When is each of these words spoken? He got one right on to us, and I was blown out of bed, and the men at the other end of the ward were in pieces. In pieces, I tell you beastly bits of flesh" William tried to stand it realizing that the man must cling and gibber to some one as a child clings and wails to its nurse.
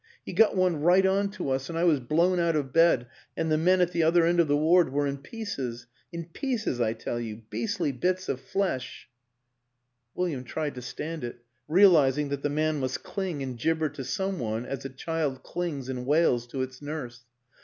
He 0.25 0.33
got 0.33 0.55
one 0.55 0.81
right 0.81 1.05
on 1.05 1.29
to 1.33 1.51
us, 1.51 1.69
and 1.69 1.77
I 1.77 1.83
was 1.83 1.99
blown 1.99 2.39
out 2.39 2.55
of 2.55 2.73
bed, 2.73 3.05
and 3.37 3.51
the 3.51 3.55
men 3.59 3.81
at 3.81 3.91
the 3.91 4.01
other 4.01 4.25
end 4.25 4.39
of 4.39 4.47
the 4.47 4.57
ward 4.57 4.91
were 4.91 5.05
in 5.05 5.19
pieces. 5.19 5.85
In 6.11 6.25
pieces, 6.25 6.81
I 6.81 6.93
tell 6.93 7.19
you 7.19 7.43
beastly 7.51 7.91
bits 7.91 8.27
of 8.27 8.39
flesh" 8.39 9.07
William 10.15 10.43
tried 10.43 10.73
to 10.73 10.81
stand 10.81 11.23
it 11.23 11.43
realizing 11.67 12.29
that 12.29 12.41
the 12.41 12.49
man 12.49 12.79
must 12.79 13.03
cling 13.03 13.43
and 13.43 13.59
gibber 13.59 13.89
to 13.89 14.03
some 14.03 14.39
one 14.39 14.65
as 14.65 14.83
a 14.85 14.89
child 14.89 15.43
clings 15.43 15.87
and 15.87 16.07
wails 16.07 16.47
to 16.47 16.63
its 16.63 16.81
nurse. 16.81 17.21